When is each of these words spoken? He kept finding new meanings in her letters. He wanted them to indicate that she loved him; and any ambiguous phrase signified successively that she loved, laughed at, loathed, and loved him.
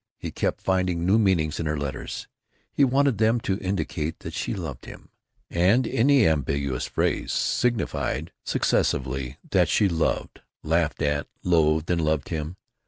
He 0.17 0.31
kept 0.31 0.61
finding 0.63 1.05
new 1.05 1.19
meanings 1.19 1.59
in 1.59 1.67
her 1.67 1.77
letters. 1.77 2.27
He 2.73 2.83
wanted 2.83 3.19
them 3.19 3.39
to 3.41 3.59
indicate 3.59 4.21
that 4.21 4.33
she 4.33 4.55
loved 4.55 4.85
him; 4.85 5.09
and 5.47 5.85
any 5.87 6.25
ambiguous 6.25 6.87
phrase 6.87 7.31
signified 7.31 8.31
successively 8.43 9.37
that 9.51 9.69
she 9.69 9.87
loved, 9.87 10.41
laughed 10.63 11.03
at, 11.03 11.27
loathed, 11.43 11.91
and 11.91 12.01
loved 12.01 12.29
him. 12.29 12.57